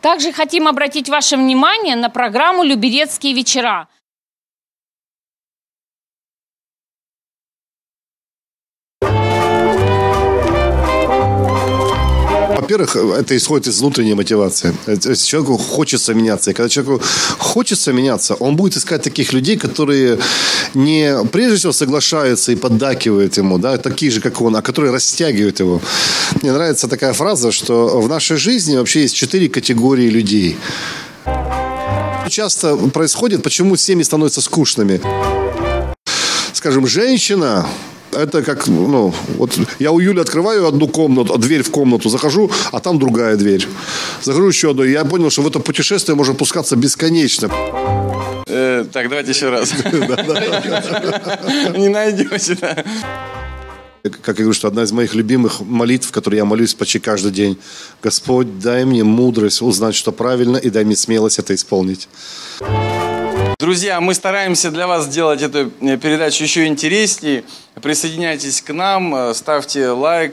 Также 0.00 0.32
хотим 0.32 0.68
обратить 0.68 1.08
ваше 1.08 1.36
внимание 1.36 1.96
на 1.96 2.10
программу 2.10 2.62
«Люберецкие 2.62 3.34
вечера». 3.34 3.88
Во-первых, 12.64 12.96
это 12.96 13.36
исходит 13.36 13.66
из 13.66 13.80
внутренней 13.80 14.14
мотивации. 14.14 14.74
Человеку 15.26 15.58
хочется 15.58 16.14
меняться. 16.14 16.50
И 16.50 16.54
когда 16.54 16.70
человеку 16.70 17.04
хочется 17.36 17.92
меняться, 17.92 18.34
он 18.36 18.56
будет 18.56 18.78
искать 18.78 19.02
таких 19.02 19.34
людей, 19.34 19.58
которые 19.58 20.18
не 20.72 21.14
прежде 21.30 21.58
всего 21.58 21.72
соглашаются 21.72 22.52
и 22.52 22.56
поддакивают 22.56 23.36
ему, 23.36 23.58
да, 23.58 23.76
такие 23.76 24.10
же, 24.10 24.22
как 24.22 24.40
он, 24.40 24.56
а 24.56 24.62
которые 24.62 24.94
растягивают 24.94 25.60
его. 25.60 25.82
Мне 26.40 26.52
нравится 26.52 26.88
такая 26.88 27.12
фраза, 27.12 27.52
что 27.52 28.00
в 28.00 28.08
нашей 28.08 28.38
жизни 28.38 28.76
вообще 28.76 29.02
есть 29.02 29.14
четыре 29.14 29.50
категории 29.50 30.08
людей. 30.08 30.56
Часто 32.30 32.76
происходит, 32.76 33.42
почему 33.42 33.76
семьи 33.76 34.04
становятся 34.04 34.40
скучными. 34.40 35.02
Скажем, 36.54 36.86
женщина 36.86 37.66
это 38.16 38.42
как, 38.42 38.66
ну, 38.66 39.14
вот 39.36 39.58
я 39.78 39.92
у 39.92 40.00
Юли 40.00 40.20
открываю 40.20 40.66
одну 40.66 40.88
комнату, 40.88 41.36
дверь 41.38 41.62
в 41.62 41.70
комнату, 41.70 42.08
захожу, 42.08 42.50
а 42.72 42.80
там 42.80 42.98
другая 42.98 43.36
дверь. 43.36 43.66
Захожу 44.22 44.48
еще 44.48 44.70
одну, 44.70 44.84
и 44.84 44.92
я 44.92 45.04
понял, 45.04 45.30
что 45.30 45.42
в 45.42 45.46
это 45.46 45.60
путешествие 45.60 46.16
можно 46.16 46.34
пускаться 46.34 46.76
бесконечно. 46.76 47.50
Э, 48.46 48.84
так, 48.92 49.08
давайте 49.08 49.30
еще 49.30 49.50
раз. 49.50 49.72
Не 51.76 51.88
найдете, 51.88 52.56
да. 52.60 52.84
Как 54.02 54.38
я 54.38 54.44
говорю, 54.44 54.52
что 54.52 54.68
одна 54.68 54.82
из 54.82 54.92
моих 54.92 55.14
любимых 55.14 55.60
молитв, 55.60 56.10
которые 56.10 56.38
я 56.38 56.44
молюсь 56.44 56.74
почти 56.74 56.98
каждый 56.98 57.32
день. 57.32 57.58
Господь, 58.02 58.58
дай 58.58 58.84
мне 58.84 59.02
мудрость 59.02 59.62
узнать, 59.62 59.94
что 59.94 60.12
правильно, 60.12 60.58
и 60.58 60.68
дай 60.68 60.84
мне 60.84 60.94
смелость 60.94 61.38
это 61.38 61.54
исполнить. 61.54 62.08
Друзья, 63.58 64.00
мы 64.00 64.14
стараемся 64.14 64.70
для 64.72 64.88
вас 64.88 65.04
сделать 65.04 65.40
эту 65.40 65.70
э, 65.80 65.96
передачу 65.96 66.42
еще 66.42 66.66
интереснее. 66.66 67.44
Присоединяйтесь 67.80 68.60
к 68.60 68.72
нам, 68.72 69.14
э, 69.14 69.34
ставьте 69.34 69.90
лайк. 69.90 70.32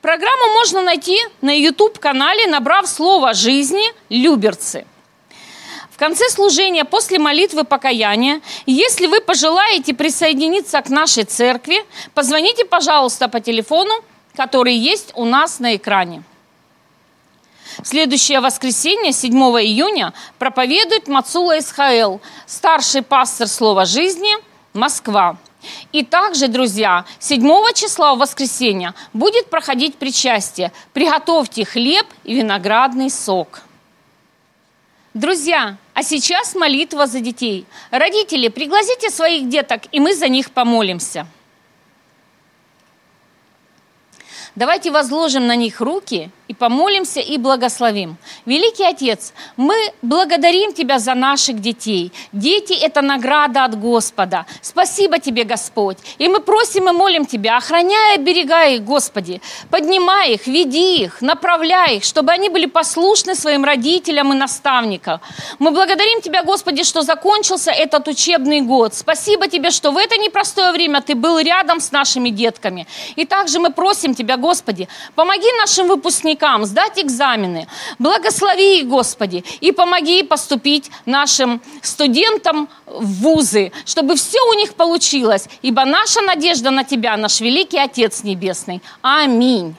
Программу 0.00 0.52
можно 0.54 0.82
найти 0.82 1.16
на 1.40 1.56
YouTube-канале, 1.56 2.48
набрав 2.48 2.88
слово 2.88 3.34
«Жизни 3.34 3.84
Люберцы». 4.08 4.84
В 5.92 5.96
конце 5.96 6.28
служения, 6.28 6.84
после 6.84 7.20
молитвы 7.20 7.62
покаяния, 7.62 8.40
если 8.66 9.06
вы 9.06 9.20
пожелаете 9.20 9.94
присоединиться 9.94 10.80
к 10.82 10.88
нашей 10.88 11.22
церкви, 11.24 11.84
позвоните, 12.14 12.64
пожалуйста, 12.64 13.28
по 13.28 13.38
телефону, 13.38 13.92
который 14.34 14.74
есть 14.74 15.12
у 15.14 15.24
нас 15.24 15.60
на 15.60 15.76
экране. 15.76 16.24
Следующее 17.82 18.40
воскресенье, 18.40 19.12
7 19.12 19.32
июня, 19.32 20.12
проповедует 20.38 21.08
Мацула 21.08 21.58
Исхаэл, 21.58 22.20
старший 22.46 23.02
пастор 23.02 23.48
Слова 23.48 23.84
Жизни, 23.84 24.36
Москва. 24.74 25.38
И 25.92 26.04
также, 26.04 26.48
друзья, 26.48 27.04
7 27.18 27.42
числа 27.74 28.14
в 28.14 28.18
воскресенье 28.18 28.94
будет 29.12 29.48
проходить 29.48 29.96
причастие. 29.96 30.72
Приготовьте 30.92 31.64
хлеб 31.64 32.06
и 32.24 32.34
виноградный 32.34 33.10
сок. 33.10 33.62
Друзья, 35.14 35.76
а 35.94 36.02
сейчас 36.02 36.54
молитва 36.54 37.06
за 37.06 37.20
детей. 37.20 37.66
Родители, 37.90 38.48
пригласите 38.48 39.10
своих 39.10 39.48
деток, 39.48 39.82
и 39.90 40.00
мы 40.00 40.14
за 40.14 40.28
них 40.28 40.50
помолимся. 40.52 41.26
Давайте 44.54 44.90
возложим 44.90 45.46
на 45.46 45.56
них 45.56 45.80
руки 45.80 46.30
и 46.50 46.54
помолимся 46.54 47.20
и 47.20 47.38
благословим. 47.38 48.16
Великий 48.44 48.84
Отец, 48.84 49.32
мы 49.56 49.76
благодарим 50.02 50.72
Тебя 50.72 50.98
за 50.98 51.14
наших 51.14 51.60
детей. 51.60 52.12
Дети– 52.32 52.72
это 52.86 53.02
награда 53.02 53.64
от 53.64 53.78
Господа. 53.78 54.46
Спасибо 54.60 55.20
Тебе, 55.20 55.44
Господь. 55.44 55.98
И 56.18 56.26
мы 56.26 56.40
просим 56.40 56.88
и 56.88 56.92
молим 56.92 57.24
Тебя, 57.24 57.56
охраняя, 57.56 58.16
оберегая 58.16 58.74
их, 58.74 58.84
Господи. 58.84 59.40
Поднимай 59.70 60.32
их, 60.32 60.48
веди 60.48 61.04
их, 61.04 61.22
направляй 61.22 61.98
их, 61.98 62.04
чтобы 62.04 62.32
они 62.32 62.48
были 62.48 62.66
послушны 62.66 63.36
своим 63.36 63.64
родителям 63.64 64.32
и 64.32 64.36
наставникам. 64.36 65.20
Мы 65.60 65.70
благодарим 65.70 66.20
Тебя, 66.20 66.42
Господи, 66.42 66.82
что 66.82 67.02
закончился 67.02 67.70
этот 67.70 68.08
учебный 68.08 68.60
год. 68.60 68.94
Спасибо 68.94 69.46
Тебе, 69.46 69.70
что 69.70 69.92
в 69.92 69.96
это 69.96 70.16
непростое 70.16 70.72
время 70.72 71.00
Ты 71.00 71.14
был 71.14 71.38
рядом 71.38 71.78
с 71.78 71.92
нашими 71.92 72.30
детками. 72.30 72.88
И 73.14 73.24
также 73.24 73.60
мы 73.60 73.70
просим 73.70 74.16
Тебя, 74.16 74.36
Господи, 74.36 74.88
помоги 75.14 75.46
нашим 75.60 75.86
выпускникам 75.86 76.39
выпускникам 76.40 76.64
сдать 76.64 76.98
экзамены. 76.98 77.66
Благослови 77.98 78.80
их, 78.80 78.88
Господи, 78.88 79.44
и 79.60 79.72
помоги 79.72 80.22
поступить 80.22 80.90
нашим 81.06 81.60
студентам 81.82 82.68
в 82.86 83.04
вузы, 83.22 83.72
чтобы 83.84 84.16
все 84.16 84.38
у 84.48 84.54
них 84.54 84.74
получилось, 84.74 85.46
ибо 85.62 85.84
наша 85.84 86.20
надежда 86.22 86.70
на 86.70 86.84
Тебя, 86.84 87.16
наш 87.16 87.40
великий 87.40 87.78
Отец 87.78 88.22
Небесный. 88.22 88.80
Аминь. 89.02 89.74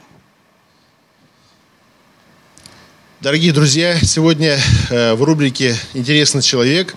Дорогие 3.20 3.54
друзья, 3.54 4.00
сегодня 4.02 4.58
э, 4.90 5.14
в 5.14 5.24
рубрике 5.24 5.76
«Интересный 5.94 6.42
человек» 6.42 6.96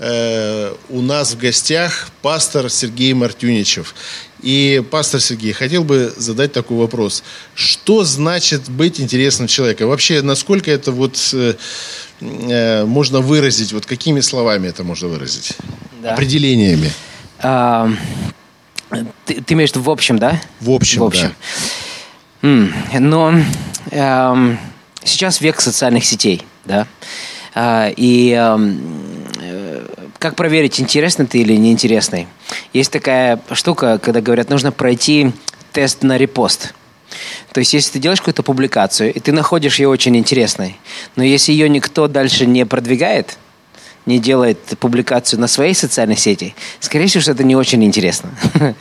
у 0.00 1.00
нас 1.00 1.34
в 1.34 1.38
гостях 1.38 2.08
пастор 2.20 2.68
Сергей 2.68 3.12
Мартюничев. 3.12 3.94
И, 4.44 4.82
пастор 4.90 5.22
Сергей, 5.22 5.52
хотел 5.52 5.84
бы 5.84 6.12
задать 6.18 6.52
такой 6.52 6.76
вопрос. 6.76 7.24
Что 7.54 8.04
значит 8.04 8.68
быть 8.68 9.00
интересным 9.00 9.48
человеком? 9.48 9.88
Вообще, 9.88 10.20
насколько 10.20 10.70
это 10.70 10.92
вот 10.92 11.18
э, 11.32 11.54
э, 12.20 12.84
можно 12.84 13.20
выразить? 13.20 13.72
Вот 13.72 13.86
какими 13.86 14.20
словами 14.20 14.68
это 14.68 14.84
можно 14.84 15.08
выразить? 15.08 15.54
Да. 16.02 16.12
Определениями. 16.12 16.92
А, 17.38 17.90
ты, 19.24 19.40
ты 19.40 19.54
имеешь 19.54 19.70
в 19.70 19.76
виду 19.76 19.84
в 19.84 19.90
общем, 19.90 20.18
да? 20.18 20.38
В 20.60 20.70
общем, 20.72 21.00
В 21.00 21.04
общем. 21.04 21.34
М, 22.42 22.74
Но 23.00 23.34
эм, 23.92 24.58
сейчас 25.04 25.40
век 25.40 25.62
социальных 25.62 26.04
сетей, 26.04 26.42
да. 26.66 26.86
А, 27.54 27.88
и 27.96 28.32
эм, 28.32 28.78
э, 28.78 29.13
как 30.24 30.36
проверить, 30.36 30.80
интересный 30.80 31.26
ты 31.26 31.40
или 31.40 31.54
неинтересный? 31.54 32.28
Есть 32.72 32.90
такая 32.90 33.38
штука, 33.52 33.98
когда 33.98 34.22
говорят, 34.22 34.48
нужно 34.48 34.72
пройти 34.72 35.32
тест 35.70 36.02
на 36.02 36.16
репост. 36.16 36.72
То 37.52 37.58
есть, 37.58 37.74
если 37.74 37.92
ты 37.92 37.98
делаешь 37.98 38.20
какую-то 38.20 38.42
публикацию, 38.42 39.12
и 39.12 39.20
ты 39.20 39.32
находишь 39.32 39.78
ее 39.78 39.88
очень 39.88 40.16
интересной, 40.16 40.78
но 41.14 41.24
если 41.24 41.52
ее 41.52 41.68
никто 41.68 42.08
дальше 42.08 42.46
не 42.46 42.64
продвигает, 42.64 43.36
не 44.06 44.18
делает 44.18 44.58
публикацию 44.80 45.40
на 45.40 45.46
своей 45.46 45.74
социальной 45.74 46.16
сети, 46.16 46.54
скорее 46.80 47.08
всего, 47.08 47.20
что 47.20 47.32
это 47.32 47.44
не 47.44 47.54
очень 47.54 47.84
интересно. 47.84 48.30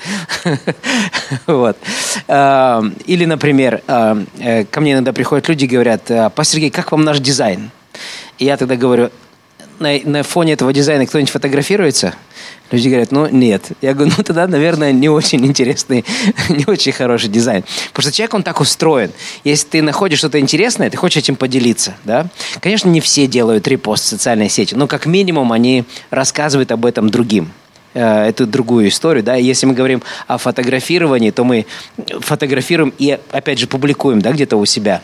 Вот. 1.46 1.78
А, 2.30 2.82
Или, 3.06 3.26
например, 3.26 3.82
а, 3.88 4.18
э, 4.40 4.64
ко 4.64 4.80
мне 4.80 4.94
иногда 4.94 5.12
приходят 5.12 5.50
люди 5.50 5.66
и 5.66 5.68
говорят, 5.68 6.10
«А, 6.10 6.30
пастор 6.30 6.54
Сергей, 6.54 6.70
как 6.70 6.94
вам 6.94 7.04
наш 7.04 7.20
дизайн? 7.20 7.70
И 8.38 8.46
я 8.46 8.56
тогда 8.56 8.78
говорю, 8.78 9.10
на, 9.84 10.00
на 10.04 10.24
фоне 10.24 10.54
этого 10.54 10.74
дизайна 10.74 11.06
кто-нибудь 11.06 11.32
фотографируется? 11.32 12.16
Люди 12.72 12.88
говорят, 12.88 13.12
ну 13.12 13.28
нет. 13.28 13.66
Я 13.82 13.94
говорю, 13.94 14.12
ну 14.18 14.24
тогда, 14.24 14.48
наверное, 14.48 14.92
не 14.92 15.10
очень 15.10 15.46
интересный, 15.46 16.04
не 16.50 16.66
очень 16.66 16.92
хороший 16.92 17.30
дизайн. 17.30 17.64
Потому 17.90 18.04
что 18.04 18.12
человек, 18.12 18.34
он 18.34 18.44
так 18.44 18.60
устроен. 18.60 19.12
Если 19.44 19.68
ты 19.68 19.82
находишь 19.82 20.20
что-то 20.20 20.40
интересное, 20.40 20.90
ты 20.90 20.98
хочешь 20.98 21.18
этим 21.18 21.36
поделиться. 21.36 21.94
Да? 22.04 22.28
Конечно, 22.62 22.90
не 22.90 23.02
все 23.02 23.28
делают 23.28 23.68
репост 23.68 24.06
в 24.06 24.08
социальной 24.08 24.50
сети, 24.50 24.74
но 24.74 24.88
как 24.88 25.06
минимум 25.06 25.52
они 25.52 25.84
рассказывают 26.10 26.72
об 26.72 26.86
этом 26.86 27.10
другим 27.10 27.52
э, 27.94 28.30
эту 28.30 28.48
другую 28.48 28.88
историю, 28.88 29.24
да, 29.24 29.36
если 29.36 29.68
мы 29.68 29.74
говорим 29.76 30.02
о 30.26 30.38
фотографировании, 30.38 31.30
то 31.30 31.44
мы 31.44 31.68
фотографируем 32.22 32.94
и, 32.98 33.20
опять 33.32 33.60
же, 33.60 33.68
публикуем, 33.68 34.22
да, 34.22 34.32
где-то 34.32 34.58
у 34.58 34.66
себя 34.66 35.02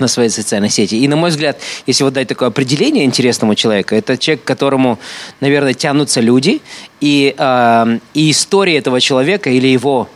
на 0.00 0.08
своей 0.08 0.30
социальной 0.30 0.70
сети. 0.70 0.96
И, 0.96 1.08
на 1.08 1.16
мой 1.16 1.30
взгляд, 1.30 1.58
если 1.86 2.04
вот 2.04 2.12
дать 2.12 2.28
такое 2.28 2.48
определение 2.48 3.04
интересному 3.04 3.54
человеку, 3.54 3.94
это 3.94 4.16
человек, 4.16 4.44
к 4.44 4.46
которому, 4.46 4.98
наверное, 5.40 5.74
тянутся 5.74 6.20
люди, 6.20 6.60
и, 7.00 7.34
э, 7.36 7.98
и 8.14 8.30
история 8.30 8.78
этого 8.78 9.00
человека 9.00 9.50
или 9.50 9.68
его 9.68 10.08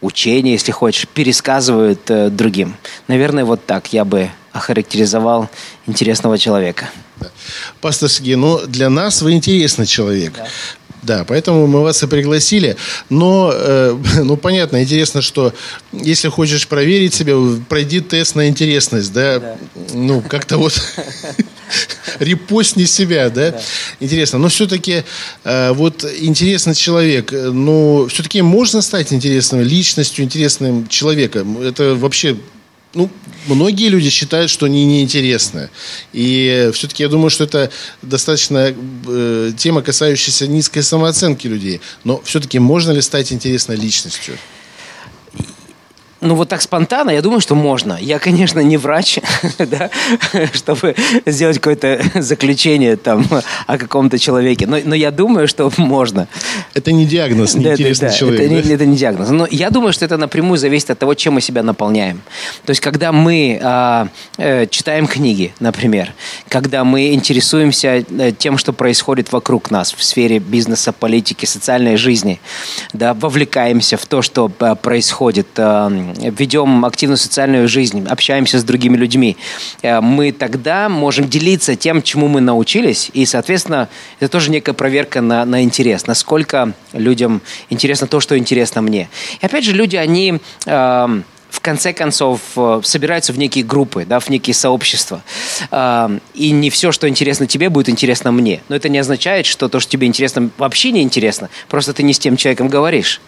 учение, 0.00 0.54
если 0.54 0.72
хочешь, 0.72 1.06
пересказывают 1.08 2.10
э, 2.10 2.28
другим. 2.28 2.76
Наверное, 3.08 3.44
вот 3.44 3.64
так 3.64 3.92
я 3.92 4.04
бы 4.04 4.30
охарактеризовал 4.52 5.48
интересного 5.86 6.38
человека. 6.38 6.90
Пастор 7.80 8.08
Сергей, 8.08 8.34
ну, 8.34 8.58
для 8.66 8.90
нас 8.90 9.22
вы 9.22 9.32
интересный 9.32 9.86
человек. 9.86 10.34
Да. 10.36 10.46
Поэтому 11.24 11.66
мы 11.66 11.82
вас 11.82 12.02
и 12.02 12.06
пригласили. 12.06 12.76
Но, 13.10 13.50
э, 13.52 13.96
ну, 14.22 14.36
понятно, 14.36 14.82
интересно, 14.82 15.20
что 15.20 15.52
если 15.92 16.28
хочешь 16.28 16.68
проверить 16.68 17.14
себя, 17.14 17.34
пройди 17.68 18.00
тест 18.00 18.36
на 18.36 18.48
интересность, 18.48 19.12
да? 19.12 19.56
Ну, 19.92 20.22
как-то 20.22 20.58
вот 20.58 20.80
репостни 22.20 22.84
себя, 22.84 23.30
да? 23.30 23.60
Интересно. 24.00 24.38
Но 24.38 24.48
все-таки 24.48 25.04
э, 25.44 25.72
вот 25.72 26.04
интересный 26.04 26.74
человек, 26.74 27.32
э, 27.32 27.50
ну, 27.50 28.06
все-таки 28.08 28.42
можно 28.42 28.80
стать 28.82 29.12
интересной 29.12 29.64
личностью, 29.64 30.24
интересным 30.24 30.86
человеком. 30.88 31.60
Это 31.60 31.94
вообще 31.96 32.36
ну, 32.94 33.10
многие 33.46 33.88
люди 33.88 34.10
считают, 34.10 34.50
что 34.50 34.66
они 34.66 34.84
неинтересны. 34.84 35.70
И 36.12 36.70
все-таки 36.74 37.02
я 37.02 37.08
думаю, 37.08 37.30
что 37.30 37.44
это 37.44 37.70
достаточно 38.02 38.74
э, 39.06 39.52
тема, 39.56 39.82
касающаяся 39.82 40.46
низкой 40.46 40.82
самооценки 40.82 41.46
людей. 41.46 41.80
Но 42.04 42.20
все-таки 42.22 42.58
можно 42.58 42.92
ли 42.92 43.00
стать 43.00 43.32
интересной 43.32 43.76
личностью? 43.76 44.36
Ну, 46.22 46.36
вот 46.36 46.48
так 46.48 46.62
спонтанно, 46.62 47.10
я 47.10 47.20
думаю, 47.20 47.40
что 47.40 47.56
можно. 47.56 47.98
Я, 48.00 48.20
конечно, 48.20 48.60
не 48.60 48.76
врач, 48.76 49.18
да, 49.58 49.90
чтобы 50.52 50.94
сделать 51.26 51.58
какое-то 51.58 52.00
заключение 52.14 52.96
там 52.96 53.26
о 53.66 53.76
каком-то 53.76 54.20
человеке. 54.20 54.68
Но, 54.68 54.78
но 54.84 54.94
я 54.94 55.10
думаю, 55.10 55.48
что 55.48 55.70
можно. 55.76 56.28
Это 56.74 56.92
не 56.92 57.06
диагноз, 57.06 57.54
Да, 57.54 57.74
да, 57.76 58.10
человек. 58.10 58.40
Это, 58.40 58.54
не, 58.54 58.62
да? 58.62 58.74
это 58.74 58.86
не 58.86 58.96
диагноз. 58.96 59.30
Но 59.30 59.48
я 59.50 59.70
думаю, 59.70 59.92
что 59.92 60.04
это 60.04 60.16
напрямую 60.16 60.58
зависит 60.58 60.90
от 60.90 60.98
того, 61.00 61.14
чем 61.14 61.34
мы 61.34 61.40
себя 61.40 61.64
наполняем. 61.64 62.22
То 62.64 62.70
есть, 62.70 62.80
когда 62.80 63.10
мы 63.10 63.58
а, 63.60 64.06
э, 64.38 64.66
читаем 64.66 65.08
книги, 65.08 65.52
например, 65.58 66.12
когда 66.48 66.84
мы 66.84 67.14
интересуемся 67.14 68.04
э, 68.08 68.32
тем, 68.38 68.58
что 68.58 68.72
происходит 68.72 69.32
вокруг 69.32 69.72
нас 69.72 69.92
в 69.92 70.04
сфере 70.04 70.38
бизнеса, 70.38 70.92
политики, 70.92 71.46
социальной 71.46 71.96
жизни, 71.96 72.40
да, 72.92 73.12
вовлекаемся 73.12 73.96
в 73.96 74.06
то, 74.06 74.22
что 74.22 74.52
а, 74.60 74.76
происходит, 74.76 75.48
а, 75.56 75.90
ведем 76.18 76.84
активную 76.84 77.16
социальную 77.16 77.68
жизнь, 77.68 78.06
общаемся 78.08 78.58
с 78.58 78.64
другими 78.64 78.96
людьми, 78.96 79.36
э, 79.82 80.00
мы 80.00 80.32
тогда 80.32 80.88
можем 80.88 81.28
делиться 81.28 81.76
тем, 81.76 82.02
чему 82.02 82.28
мы 82.28 82.40
научились, 82.40 83.10
и, 83.12 83.26
соответственно, 83.26 83.88
это 84.20 84.30
тоже 84.30 84.50
некая 84.50 84.72
проверка 84.72 85.20
на, 85.20 85.44
на 85.44 85.62
интерес, 85.62 86.06
насколько 86.06 86.72
людям 86.92 87.40
интересно 87.70 88.06
то, 88.06 88.20
что 88.20 88.38
интересно 88.38 88.82
мне. 88.82 89.08
И 89.40 89.46
опять 89.46 89.64
же, 89.64 89.72
люди, 89.72 89.96
они 89.96 90.40
эм, 90.66 91.24
в 91.52 91.60
конце 91.60 91.92
концов 91.92 92.40
э, 92.56 92.80
собираются 92.82 93.34
в 93.34 93.38
некие 93.38 93.62
группы, 93.62 94.06
да, 94.06 94.20
в 94.20 94.30
некие 94.30 94.54
сообщества. 94.54 95.22
Эм, 95.70 96.22
И 96.32 96.50
не 96.50 96.70
все, 96.70 96.92
что 96.92 97.06
интересно 97.06 97.46
тебе, 97.46 97.68
будет 97.68 97.90
интересно 97.90 98.32
мне. 98.32 98.62
Но 98.70 98.76
это 98.76 98.88
не 98.88 98.98
означает, 98.98 99.44
что 99.44 99.68
то, 99.68 99.78
что 99.78 99.90
тебе 99.90 100.06
интересно, 100.06 100.48
вообще 100.56 100.92
не 100.92 101.02
интересно. 101.02 101.50
Просто 101.68 101.92
ты 101.92 102.02
не 102.04 102.14
с 102.14 102.18
тем 102.18 102.38
человеком 102.38 102.68
говоришь. 102.68 103.20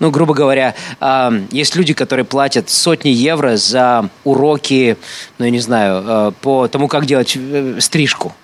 Ну, 0.00 0.10
грубо 0.10 0.32
говоря, 0.32 0.74
эм, 1.00 1.48
есть 1.50 1.76
люди, 1.76 1.92
которые 1.92 2.24
платят 2.24 2.70
сотни 2.70 3.10
евро 3.10 3.58
за 3.58 4.08
уроки, 4.24 4.96
ну, 5.38 5.44
я 5.44 5.50
не 5.50 5.60
знаю, 5.60 6.02
э, 6.06 6.32
по 6.40 6.68
тому, 6.68 6.88
как 6.88 7.04
делать 7.04 7.36
э, 7.36 7.76
стрижку. 7.80 8.34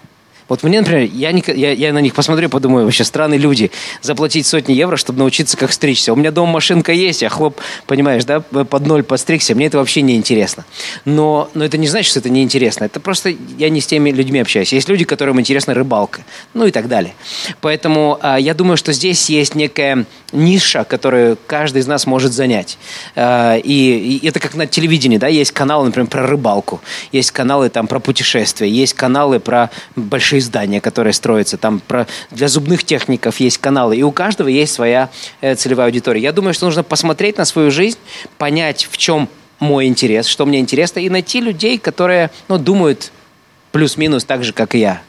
Вот 0.52 0.62
мне, 0.64 0.80
например, 0.80 1.08
я, 1.14 1.32
не- 1.32 1.42
я, 1.46 1.72
я 1.72 1.94
на 1.94 2.00
них 2.00 2.12
посмотрю 2.12 2.50
подумаю, 2.50 2.84
вообще 2.84 3.04
странные 3.04 3.38
люди, 3.38 3.70
заплатить 4.02 4.46
сотни 4.46 4.74
евро, 4.74 4.98
чтобы 4.98 5.20
научиться, 5.20 5.56
как 5.56 5.72
стричься. 5.72 6.12
У 6.12 6.16
меня 6.16 6.30
дома 6.30 6.52
машинка 6.52 6.92
есть, 6.92 7.22
я 7.22 7.30
хлоп, 7.30 7.58
понимаешь, 7.86 8.26
да, 8.26 8.40
под 8.40 8.86
ноль 8.86 9.02
подстригся, 9.02 9.54
мне 9.54 9.68
это 9.68 9.78
вообще 9.78 10.02
не 10.02 10.14
интересно. 10.14 10.66
Но, 11.06 11.48
но 11.54 11.64
это 11.64 11.78
не 11.78 11.88
значит, 11.88 12.10
что 12.10 12.18
это 12.18 12.28
не 12.28 12.42
интересно. 12.42 12.84
Это 12.84 13.00
просто 13.00 13.34
я 13.56 13.70
не 13.70 13.80
с 13.80 13.86
теми 13.86 14.10
людьми 14.10 14.40
общаюсь. 14.40 14.74
Есть 14.74 14.90
люди, 14.90 15.06
которым 15.06 15.40
интересна 15.40 15.72
рыбалка, 15.72 16.20
ну 16.52 16.66
и 16.66 16.70
так 16.70 16.86
далее. 16.86 17.14
Поэтому 17.62 18.18
а, 18.20 18.38
я 18.38 18.52
думаю, 18.52 18.76
что 18.76 18.92
здесь 18.92 19.30
есть 19.30 19.54
некая 19.54 20.04
ниша, 20.32 20.84
которую 20.84 21.38
каждый 21.46 21.78
из 21.78 21.86
нас 21.86 22.06
может 22.06 22.32
занять. 22.32 22.76
А, 23.16 23.56
и, 23.56 24.18
и 24.20 24.26
это 24.26 24.38
как 24.38 24.54
на 24.54 24.66
телевидении, 24.66 25.16
да, 25.16 25.28
есть 25.28 25.52
каналы, 25.52 25.86
например, 25.86 26.10
про 26.10 26.26
рыбалку, 26.26 26.82
есть 27.10 27.30
каналы 27.30 27.70
там 27.70 27.86
про 27.86 28.00
путешествия, 28.00 28.68
есть 28.68 28.92
каналы 28.92 29.40
про 29.40 29.70
большие 29.96 30.41
здания, 30.42 30.80
которые 30.80 31.12
строятся, 31.12 31.56
там 31.56 31.80
про 31.80 32.06
для 32.30 32.48
зубных 32.48 32.84
техников 32.84 33.40
есть 33.40 33.58
каналы, 33.58 33.96
и 33.96 34.02
у 34.02 34.12
каждого 34.12 34.48
есть 34.48 34.74
своя 34.74 35.10
э, 35.40 35.54
целевая 35.54 35.86
аудитория. 35.86 36.20
Я 36.20 36.32
думаю, 36.32 36.54
что 36.54 36.66
нужно 36.66 36.82
посмотреть 36.82 37.38
на 37.38 37.44
свою 37.44 37.70
жизнь, 37.70 37.98
понять, 38.38 38.88
в 38.90 38.96
чем 38.96 39.28
мой 39.58 39.86
интерес, 39.86 40.26
что 40.26 40.44
мне 40.44 40.58
интересно, 40.58 41.00
и 41.00 41.08
найти 41.08 41.40
людей, 41.40 41.78
которые, 41.78 42.30
ну, 42.48 42.58
думают 42.58 43.12
плюс-минус 43.70 44.24
так 44.24 44.44
же, 44.44 44.52
как 44.52 44.74
и 44.74 44.80
я. 44.80 45.02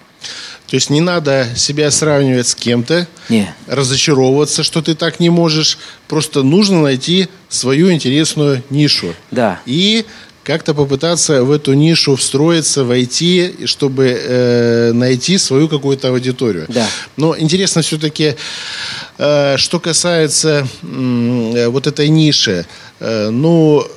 То 0.67 0.75
есть 0.77 0.89
не 0.89 1.01
надо 1.01 1.47
себя 1.55 1.91
сравнивать 1.91 2.47
с 2.47 2.55
кем-то, 2.55 3.07
Не. 3.29 3.53
разочаровываться, 3.67 4.63
что 4.63 4.81
ты 4.81 4.95
так 4.95 5.19
не 5.19 5.29
можешь. 5.29 5.77
Просто 6.07 6.41
нужно 6.41 6.81
найти 6.81 7.27
свою 7.49 7.91
интересную 7.91 8.63
нишу. 8.69 9.13
Да. 9.29 9.59
И 9.65 10.05
как-то 10.43 10.73
попытаться 10.73 11.43
в 11.43 11.51
эту 11.51 11.73
нишу 11.73 12.15
встроиться, 12.15 12.83
войти, 12.83 13.55
чтобы 13.65 14.07
э, 14.07 14.91
найти 14.93 15.37
свою 15.37 15.67
какую-то 15.67 16.09
аудиторию. 16.09 16.65
Да. 16.69 16.85
Но 17.17 17.37
интересно 17.37 17.81
все-таки, 17.81 18.35
э, 19.17 19.57
что 19.57 19.79
касается 19.79 20.67
э, 20.81 21.67
вот 21.67 21.87
этой 21.87 22.09
ниши. 22.09 22.65
Э, 22.99 23.29
ну, 23.29 23.87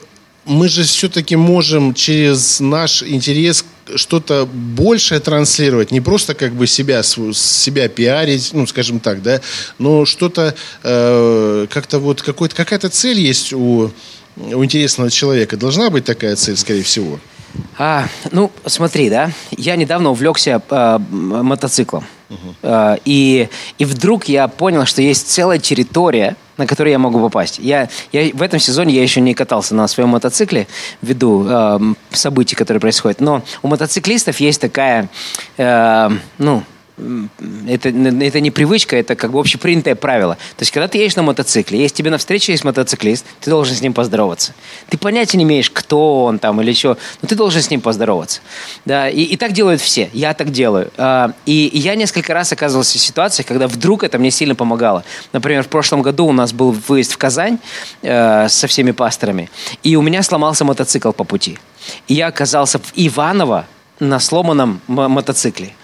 мы 0.44 0.68
же 0.68 0.84
все-таки 0.84 1.36
можем 1.36 1.92
через 1.92 2.60
наш 2.60 3.02
интерес 3.02 3.64
что-то 3.94 4.46
большее 4.46 5.20
транслировать, 5.20 5.90
не 5.90 6.00
просто 6.00 6.34
как 6.34 6.52
бы 6.52 6.66
себя, 6.66 7.02
себя 7.02 7.88
пиарить, 7.88 8.50
ну, 8.52 8.66
скажем 8.66 9.00
так, 9.00 9.22
да, 9.22 9.40
но 9.78 10.04
что-то 10.04 10.54
э, 10.82 11.66
как-то 11.70 11.98
вот 11.98 12.22
какой-то, 12.22 12.54
какая-то 12.54 12.88
цель 12.88 13.20
есть 13.20 13.52
у, 13.52 13.90
у 14.36 14.64
интересного 14.64 15.10
человека. 15.10 15.56
Должна 15.56 15.90
быть 15.90 16.04
такая 16.04 16.36
цель, 16.36 16.56
скорее 16.56 16.82
всего. 16.82 17.18
А, 17.78 18.06
ну, 18.32 18.50
смотри, 18.66 19.10
да, 19.10 19.30
я 19.50 19.76
недавно 19.76 20.10
увлекся 20.10 20.62
э, 20.68 20.98
мотоциклом. 21.10 22.04
Э, 22.62 22.96
и, 23.04 23.48
и 23.78 23.84
вдруг 23.84 24.26
я 24.26 24.48
понял, 24.48 24.84
что 24.84 25.02
есть 25.02 25.28
целая 25.28 25.58
территория, 25.58 26.36
на 26.56 26.66
которую 26.66 26.92
я 26.92 26.98
могу 26.98 27.20
попасть. 27.20 27.58
Я, 27.58 27.88
я 28.12 28.30
в 28.32 28.42
этом 28.42 28.58
сезоне 28.58 28.94
я 28.94 29.02
еще 29.02 29.20
не 29.20 29.34
катался 29.34 29.74
на 29.74 29.86
своем 29.88 30.10
мотоцикле 30.10 30.66
ввиду 31.02 31.46
э, 31.48 31.78
событий, 32.10 32.56
которые 32.56 32.80
происходят. 32.80 33.20
Но 33.20 33.42
у 33.62 33.68
мотоциклистов 33.68 34.40
есть 34.40 34.60
такая, 34.60 35.08
э, 35.56 36.10
ну, 36.38 36.62
это, 37.68 37.88
это 37.90 38.40
не 38.40 38.50
привычка, 38.50 38.96
это 38.96 39.16
как 39.16 39.32
бы 39.32 39.40
общепринятое 39.40 39.94
правило. 39.94 40.34
То 40.56 40.62
есть, 40.62 40.72
когда 40.72 40.88
ты 40.88 40.98
едешь 40.98 41.16
на 41.16 41.22
мотоцикле, 41.22 41.80
если 41.80 41.96
тебе 41.96 42.10
навстречу 42.10 42.52
есть 42.52 42.64
мотоциклист, 42.64 43.26
ты 43.40 43.50
должен 43.50 43.76
с 43.76 43.80
ним 43.80 43.92
поздороваться. 43.92 44.54
Ты 44.88 44.96
понятия 44.98 45.36
не 45.38 45.44
имеешь, 45.44 45.70
кто 45.70 46.24
он 46.24 46.38
там 46.38 46.60
или 46.60 46.72
что, 46.72 46.96
но 47.22 47.28
ты 47.28 47.34
должен 47.34 47.62
с 47.62 47.70
ним 47.70 47.80
поздороваться. 47.80 48.40
Да, 48.84 49.08
и, 49.08 49.22
и 49.22 49.36
так 49.36 49.52
делают 49.52 49.80
все. 49.80 50.10
Я 50.12 50.34
так 50.34 50.50
делаю. 50.50 50.90
А, 50.96 51.32
И, 51.44 51.66
и 51.66 51.78
я 51.78 51.94
несколько 51.94 52.32
раз 52.34 52.52
оказывался 52.52 52.98
в 52.98 53.00
ситуациях, 53.00 53.46
когда 53.46 53.68
вдруг 53.68 54.04
это 54.04 54.18
мне 54.18 54.30
сильно 54.30 54.54
помогало. 54.54 55.04
Например, 55.32 55.62
в 55.62 55.68
прошлом 55.68 56.02
году 56.02 56.26
у 56.26 56.32
нас 56.32 56.52
был 56.52 56.72
выезд 56.72 57.12
в 57.12 57.18
Казань 57.18 57.58
э, 58.02 58.48
со 58.48 58.66
всеми 58.66 58.92
пасторами, 58.92 59.50
и 59.82 59.96
у 59.96 60.02
меня 60.02 60.22
сломался 60.22 60.64
мотоцикл 60.64 61.12
по 61.12 61.24
пути. 61.24 61.58
И 62.08 62.14
я 62.14 62.28
оказался 62.28 62.78
в 62.78 62.92
Иваново, 62.94 63.66
на 64.00 64.20
сломанном 64.20 64.80
мо- 64.86 65.08
мотоцикле. 65.08 65.74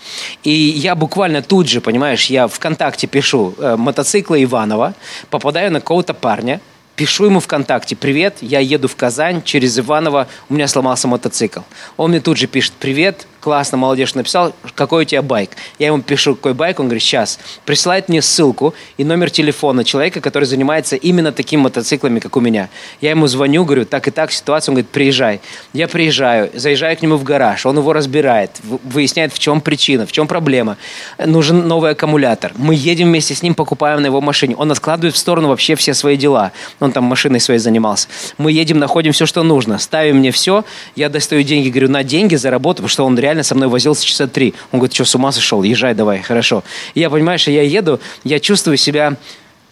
И 0.42 0.50
я 0.50 0.94
буквально 0.94 1.42
тут 1.42 1.68
же, 1.68 1.80
понимаешь, 1.80 2.26
я 2.26 2.46
ВКонтакте 2.48 3.06
пишу 3.06 3.54
э, 3.58 3.76
мотоциклы 3.76 4.42
Иванова, 4.44 4.94
попадаю 5.30 5.72
на 5.72 5.80
какого-то 5.80 6.14
парня, 6.14 6.60
пишу 6.96 7.24
ему 7.26 7.40
ВКонтакте, 7.40 7.96
привет, 7.96 8.38
я 8.40 8.60
еду 8.60 8.88
в 8.88 8.96
Казань 8.96 9.42
через 9.42 9.78
Иваново, 9.78 10.28
у 10.48 10.54
меня 10.54 10.68
сломался 10.68 11.08
мотоцикл. 11.08 11.60
Он 11.96 12.10
мне 12.10 12.20
тут 12.20 12.36
же 12.36 12.46
пишет, 12.46 12.74
привет, 12.78 13.26
классно, 13.42 13.76
молодежь 13.76 14.14
написал, 14.14 14.54
какой 14.74 15.02
у 15.02 15.04
тебя 15.04 15.20
байк? 15.20 15.50
Я 15.78 15.88
ему 15.88 16.00
пишу, 16.00 16.36
какой 16.36 16.54
байк, 16.54 16.78
он 16.80 16.86
говорит, 16.86 17.02
сейчас. 17.02 17.38
Присылает 17.66 18.08
мне 18.08 18.22
ссылку 18.22 18.72
и 18.96 19.04
номер 19.04 19.30
телефона 19.30 19.84
человека, 19.84 20.20
который 20.20 20.44
занимается 20.44 20.96
именно 20.96 21.32
такими 21.32 21.60
мотоциклами, 21.60 22.20
как 22.20 22.36
у 22.36 22.40
меня. 22.40 22.70
Я 23.00 23.10
ему 23.10 23.26
звоню, 23.26 23.64
говорю, 23.64 23.84
так 23.84 24.08
и 24.08 24.10
так 24.10 24.30
ситуация, 24.32 24.70
он 24.72 24.76
говорит, 24.76 24.90
приезжай. 24.90 25.40
Я 25.72 25.88
приезжаю, 25.88 26.50
заезжаю 26.54 26.96
к 26.96 27.02
нему 27.02 27.16
в 27.16 27.24
гараж, 27.24 27.66
он 27.66 27.76
его 27.76 27.92
разбирает, 27.92 28.52
выясняет, 28.62 29.32
в 29.32 29.38
чем 29.38 29.60
причина, 29.60 30.06
в 30.06 30.12
чем 30.12 30.28
проблема. 30.28 30.76
Нужен 31.18 31.66
новый 31.66 31.92
аккумулятор. 31.92 32.52
Мы 32.56 32.76
едем 32.76 33.08
вместе 33.08 33.34
с 33.34 33.42
ним, 33.42 33.54
покупаем 33.54 34.00
на 34.00 34.06
его 34.06 34.20
машине. 34.20 34.54
Он 34.56 34.70
откладывает 34.70 35.16
в 35.16 35.18
сторону 35.18 35.48
вообще 35.48 35.74
все 35.74 35.94
свои 35.94 36.16
дела. 36.16 36.52
Он 36.78 36.92
там 36.92 37.04
машиной 37.04 37.40
своей 37.40 37.58
занимался. 37.58 38.06
Мы 38.38 38.52
едем, 38.52 38.78
находим 38.78 39.10
все, 39.12 39.26
что 39.26 39.42
нужно. 39.42 39.78
Ставим 39.78 40.18
мне 40.18 40.30
все. 40.30 40.64
Я 40.94 41.08
достаю 41.08 41.42
деньги, 41.42 41.70
говорю, 41.70 41.88
на 41.88 42.04
деньги 42.04 42.36
за 42.36 42.52
потому 42.52 42.88
что 42.88 43.04
он 43.04 43.18
реально 43.18 43.31
со 43.40 43.54
мной 43.54 43.68
возился 43.68 44.04
часа 44.04 44.26
три. 44.26 44.54
Он 44.70 44.78
говорит, 44.78 44.94
что, 44.94 45.04
с 45.06 45.14
ума 45.14 45.32
сошел? 45.32 45.62
Езжай 45.62 45.94
давай, 45.94 46.20
хорошо. 46.20 46.62
И 46.94 47.00
я, 47.00 47.08
понимаешь, 47.08 47.48
я 47.48 47.62
еду, 47.62 48.00
я 48.24 48.38
чувствую 48.38 48.76
себя... 48.76 49.16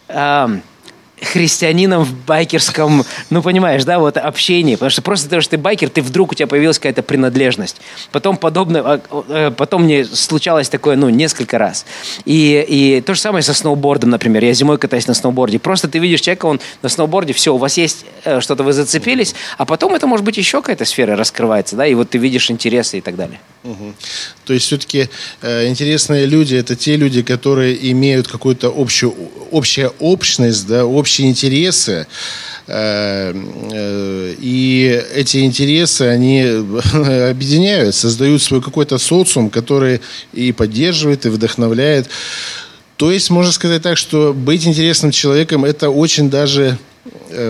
ам, 0.07 0.63
христианином 1.21 2.03
в 2.03 2.13
байкерском, 2.25 3.05
ну, 3.29 3.41
понимаешь, 3.41 3.83
да, 3.83 3.99
вот 3.99 4.17
общении. 4.17 4.75
Потому 4.75 4.89
что 4.89 5.01
просто 5.01 5.27
потому, 5.27 5.41
что 5.41 5.51
ты 5.51 5.57
байкер, 5.57 5.89
ты 5.89 6.01
вдруг 6.01 6.31
у 6.31 6.35
тебя 6.35 6.47
появилась 6.47 6.79
какая-то 6.79 7.03
принадлежность. 7.03 7.79
Потом 8.11 8.37
подобное, 8.37 8.81
а, 8.81 9.01
э, 9.29 9.51
потом 9.51 9.83
мне 9.83 10.03
случалось 10.03 10.69
такое, 10.69 10.95
ну, 10.95 11.09
несколько 11.09 11.57
раз. 11.57 11.85
И, 12.25 12.65
и 12.67 13.01
то 13.01 13.13
же 13.13 13.19
самое 13.19 13.43
со 13.43 13.53
сноубордом, 13.53 14.09
например. 14.09 14.43
Я 14.43 14.53
зимой 14.53 14.77
катаюсь 14.77 15.07
на 15.07 15.13
сноуборде. 15.13 15.59
Просто 15.59 15.87
ты 15.87 15.99
видишь 15.99 16.21
человека, 16.21 16.45
он 16.47 16.59
на 16.81 16.89
сноуборде, 16.89 17.33
все, 17.33 17.53
у 17.53 17.57
вас 17.57 17.77
есть 17.77 18.05
э, 18.23 18.41
что-то, 18.41 18.63
вы 18.63 18.73
зацепились, 18.73 19.35
а 19.57 19.65
потом 19.65 19.93
это, 19.93 20.07
может 20.07 20.25
быть, 20.25 20.37
еще 20.37 20.61
какая-то 20.61 20.85
сфера 20.85 21.15
раскрывается, 21.15 21.75
да, 21.75 21.85
и 21.85 21.93
вот 21.93 22.09
ты 22.09 22.17
видишь 22.17 22.49
интересы 22.49 22.97
и 22.97 23.01
так 23.01 23.15
далее. 23.15 23.39
То 24.45 24.53
есть 24.53 24.65
все-таки 24.65 25.07
э, 25.41 25.67
интересные 25.67 26.25
люди 26.25 26.55
это 26.55 26.75
те 26.75 26.95
люди, 26.95 27.21
которые 27.21 27.91
имеют 27.91 28.27
какую-то 28.27 28.73
общую, 28.75 29.13
общая 29.51 29.89
общность, 29.99 30.65
да, 30.67 30.85
общие 30.85 31.29
интересы. 31.29 32.07
Э, 32.67 33.33
э, 33.71 34.35
И 34.39 35.03
эти 35.13 35.45
интересы, 35.45 36.03
они 36.03 36.41
объединяют, 36.93 37.93
создают 37.93 38.41
свой 38.41 38.61
какой-то 38.61 38.97
социум, 38.97 39.51
который 39.51 40.01
и 40.33 40.51
поддерживает, 40.51 41.25
и 41.25 41.29
вдохновляет. 41.29 42.09
То 42.97 43.11
есть 43.11 43.29
можно 43.29 43.51
сказать 43.51 43.83
так, 43.83 43.97
что 43.97 44.33
быть 44.33 44.65
интересным 44.65 45.11
человеком 45.11 45.65
это 45.65 45.89
очень 45.89 46.29
даже 46.29 46.77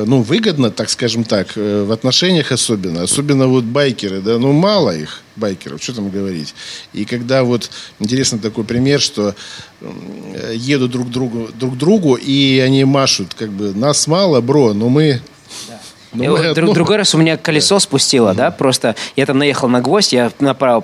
ну, 0.05 0.21
выгодно, 0.21 0.71
так 0.71 0.89
скажем 0.89 1.23
так, 1.23 1.57
э, 1.57 1.83
в 1.83 1.91
отношениях 1.91 2.51
особенно. 2.51 3.03
Особенно 3.03 3.47
вот 3.47 3.65
байкеры, 3.65 4.21
да, 4.21 4.37
ну, 4.37 4.53
мало 4.53 4.95
их 4.95 5.23
байкеров, 5.35 5.83
что 5.83 5.95
там 5.95 6.09
говорить. 6.09 6.55
И 6.93 7.03
когда 7.03 7.43
вот, 7.43 7.69
интересно 7.99 8.39
такой 8.39 8.63
пример, 8.63 9.01
что 9.01 9.35
э, 9.81 10.53
едут 10.55 10.91
друг 10.91 11.09
другу, 11.09 11.49
друг 11.53 11.77
другу, 11.77 12.15
и 12.15 12.59
они 12.59 12.85
машут, 12.85 13.33
как 13.33 13.49
бы, 13.49 13.73
нас 13.73 14.07
мало, 14.07 14.39
бро, 14.39 14.73
но 14.73 14.87
мы... 14.87 15.21
вот 16.29 16.41
друг- 16.41 16.57
одно». 16.57 16.73
другой 16.73 16.97
раз 16.97 17.13
у 17.13 17.17
меня 17.17 17.35
колесо 17.35 17.79
спустило, 17.79 18.33
да, 18.33 18.51
просто 18.51 18.95
я 19.17 19.25
там 19.25 19.37
наехал 19.37 19.67
на 19.67 19.81
гвоздь, 19.81 20.13
я 20.13 20.31
направо 20.39 20.81